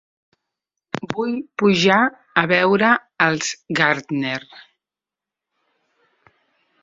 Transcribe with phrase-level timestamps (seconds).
[1.11, 1.97] Vull pujar
[2.43, 2.89] a veure
[3.27, 3.51] els
[3.81, 4.39] Gardner.